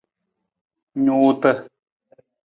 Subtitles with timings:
[1.03, 1.51] Nuuta.